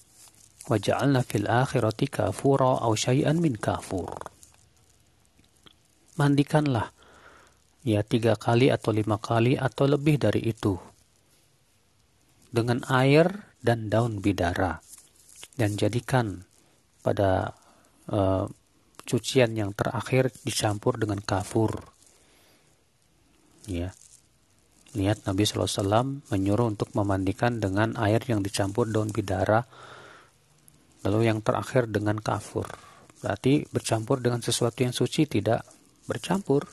waja'alna 0.69 1.26
fil 1.26 1.49
akhirati 1.49 2.12
kafura 2.13 2.78
au 2.84 2.93
syai'an 2.93 3.41
min 3.41 3.58
kafur. 3.58 4.12
Mandikanlah 6.19 6.93
ya 7.82 8.06
tiga 8.06 8.38
kali 8.38 8.69
atau 8.69 8.93
lima 8.93 9.17
kali 9.17 9.58
atau 9.58 9.89
lebih 9.89 10.21
dari 10.21 10.45
itu 10.45 10.92
dengan 12.54 12.86
air 12.86 13.50
dan 13.66 13.89
daun 13.89 14.22
bidara 14.22 14.78
dan 15.58 15.74
jadikan 15.74 16.46
pada 17.02 17.58
uh, 18.10 18.46
cucian 19.04 19.54
yang 19.54 19.76
terakhir 19.76 20.32
dicampur 20.48 20.96
dengan 20.96 21.20
kafur. 21.20 21.92
Ya. 23.68 23.92
Lihat 24.94 25.26
Nabi 25.26 25.44
SAW 25.44 26.22
menyuruh 26.30 26.70
untuk 26.70 26.94
memandikan 26.94 27.58
dengan 27.58 27.98
air 27.98 28.22
yang 28.30 28.46
dicampur 28.46 28.86
daun 28.94 29.10
bidara. 29.10 29.66
Lalu 31.04 31.28
yang 31.28 31.44
terakhir 31.44 31.89
dengan 31.89 32.22
kafur. 32.22 32.70
Berarti 33.20 33.68
bercampur 33.68 34.24
dengan 34.24 34.39
sesuatu 34.39 34.86
yang 34.86 34.96
suci 34.96 35.28
tidak 35.28 35.66
bercampur. 36.08 36.70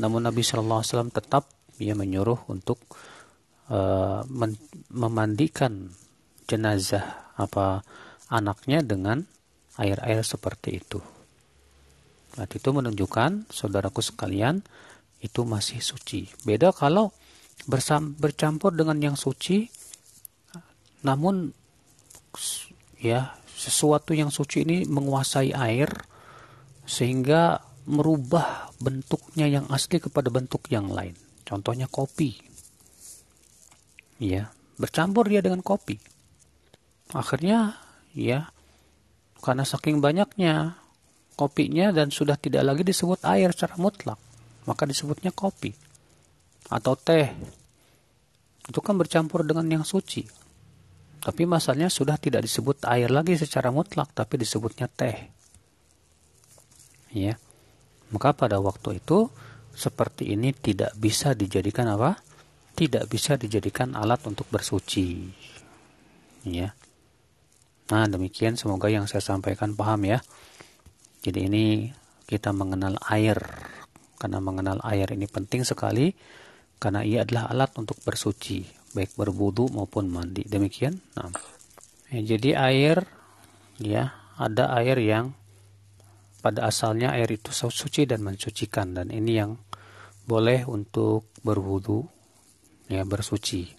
Namun 0.00 0.26
Nabi 0.26 0.40
SAW 0.42 1.12
tetap 1.12 1.46
ia 1.80 1.92
menyuruh 1.94 2.48
untuk 2.48 2.80
uh, 3.70 4.26
memandikan 4.90 5.94
jenazah 6.50 7.32
apa 7.38 7.86
anaknya 8.28 8.82
dengan 8.82 9.22
air-air 9.78 10.26
seperti 10.26 10.82
itu. 10.82 11.00
Berarti 12.34 12.62
itu 12.62 12.70
menunjukkan 12.70 13.50
saudaraku 13.50 14.02
sekalian 14.02 14.62
itu 15.22 15.42
masih 15.46 15.82
suci. 15.82 16.26
Beda 16.42 16.74
kalau 16.74 17.14
bersam, 17.66 18.14
bercampur 18.18 18.74
dengan 18.74 18.98
yang 18.98 19.16
suci 19.16 19.66
namun 21.00 21.48
ya 23.00 23.32
sesuatu 23.56 24.12
yang 24.12 24.28
suci 24.28 24.68
ini 24.68 24.84
menguasai 24.84 25.52
air 25.56 25.88
sehingga 26.84 27.60
merubah 27.88 28.72
bentuknya 28.80 29.48
yang 29.48 29.66
asli 29.72 29.96
kepada 30.00 30.28
bentuk 30.28 30.68
yang 30.68 30.92
lain. 30.92 31.16
Contohnya 31.44 31.88
kopi 31.88 32.49
ya 34.20 34.52
bercampur 34.76 35.26
dia 35.26 35.40
dengan 35.40 35.64
kopi. 35.64 35.96
Akhirnya 37.16 37.80
ya 38.12 38.52
karena 39.40 39.64
saking 39.64 40.04
banyaknya 40.04 40.76
kopinya 41.34 41.90
dan 41.90 42.12
sudah 42.12 42.36
tidak 42.36 42.68
lagi 42.68 42.84
disebut 42.84 43.24
air 43.24 43.48
secara 43.56 43.80
mutlak 43.80 44.20
maka 44.68 44.84
disebutnya 44.84 45.32
kopi 45.32 45.72
atau 46.68 46.94
teh. 46.94 47.32
Itu 48.68 48.78
kan 48.84 48.94
bercampur 49.00 49.42
dengan 49.42 49.66
yang 49.66 49.82
suci. 49.88 50.22
Tapi 51.20 51.42
masalahnya 51.44 51.90
sudah 51.90 52.16
tidak 52.20 52.44
disebut 52.46 52.84
air 52.86 53.10
lagi 53.10 53.34
secara 53.34 53.72
mutlak 53.72 54.12
tapi 54.12 54.36
disebutnya 54.36 54.86
teh. 54.86 55.16
Ya 57.10 57.40
maka 58.10 58.34
pada 58.34 58.58
waktu 58.58 59.00
itu 59.00 59.30
seperti 59.74 60.34
ini 60.34 60.50
tidak 60.50 60.92
bisa 60.98 61.32
dijadikan 61.32 61.86
apa 61.88 62.18
tidak 62.74 63.10
bisa 63.10 63.36
dijadikan 63.36 63.92
alat 63.94 64.22
untuk 64.26 64.46
bersuci. 64.48 65.30
Ya. 66.46 66.72
Nah, 67.90 68.06
demikian 68.06 68.54
semoga 68.54 68.86
yang 68.86 69.10
saya 69.10 69.20
sampaikan 69.20 69.74
paham 69.74 70.06
ya. 70.06 70.18
Jadi 71.20 71.50
ini 71.50 71.64
kita 72.24 72.54
mengenal 72.54 72.96
air. 73.10 73.36
Karena 74.20 74.38
mengenal 74.38 74.78
air 74.84 75.10
ini 75.16 75.24
penting 75.24 75.64
sekali 75.64 76.12
karena 76.80 77.04
ia 77.04 77.24
adalah 77.24 77.52
alat 77.52 77.76
untuk 77.76 78.00
bersuci, 78.04 78.64
baik 78.96 79.16
berwudu 79.16 79.68
maupun 79.72 80.08
mandi. 80.08 80.44
Demikian. 80.48 80.96
Nah. 81.16 81.32
Ya, 82.10 82.36
jadi 82.36 82.50
air 82.56 82.96
ya, 83.78 84.12
ada 84.40 84.72
air 84.76 84.98
yang 84.98 85.36
pada 86.40 86.72
asalnya 86.72 87.12
air 87.12 87.28
itu 87.28 87.52
suci 87.52 88.08
dan 88.08 88.24
mensucikan 88.24 88.96
dan 88.96 89.12
ini 89.12 89.36
yang 89.36 89.60
boleh 90.24 90.64
untuk 90.64 91.28
berwudu 91.44 92.08
ya 92.90 93.06
bersuci. 93.06 93.70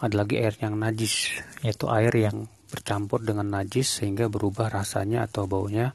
Ada 0.00 0.24
lagi 0.24 0.40
air 0.40 0.56
yang 0.64 0.80
najis, 0.80 1.44
yaitu 1.60 1.86
air 1.92 2.10
yang 2.16 2.48
bercampur 2.72 3.20
dengan 3.20 3.60
najis 3.60 4.00
sehingga 4.00 4.32
berubah 4.32 4.72
rasanya 4.72 5.28
atau 5.28 5.44
baunya 5.44 5.92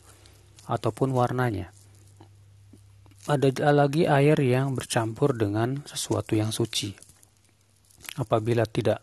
ataupun 0.70 1.10
warnanya. 1.10 1.74
Ada 3.24 3.72
lagi 3.72 4.04
air 4.04 4.36
yang 4.38 4.76
bercampur 4.76 5.34
dengan 5.34 5.82
sesuatu 5.88 6.36
yang 6.36 6.52
suci. 6.52 6.92
Apabila 8.20 8.68
tidak 8.68 9.02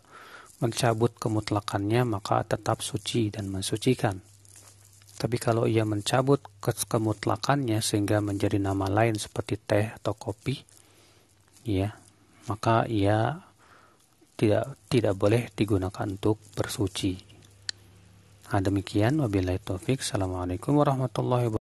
mencabut 0.61 1.17
kemutlakannya 1.17 2.05
maka 2.05 2.45
tetap 2.45 2.85
suci 2.85 3.33
dan 3.33 3.49
mensucikan. 3.49 4.21
Tapi 5.17 5.37
kalau 5.41 5.65
ia 5.65 5.85
mencabut 5.85 6.41
kemutlakannya 6.61 7.81
sehingga 7.81 8.21
menjadi 8.21 8.61
nama 8.61 8.85
lain 8.85 9.17
seperti 9.17 9.57
teh 9.57 9.89
atau 9.89 10.13
kopi, 10.13 10.57
ya 11.65 12.00
maka 12.51 12.83
ia 12.91 13.39
tidak 14.35 14.75
tidak 14.91 15.15
boleh 15.15 15.47
digunakan 15.55 16.03
untuk 16.03 16.35
bersuci. 16.51 17.15
Nah, 18.51 18.59
demikian 18.59 19.23
wabillahi 19.23 19.63
taufik. 19.63 20.03
Assalamualaikum 20.03 20.75
warahmatullahi 20.75 21.47
wabarakatuh. 21.47 21.60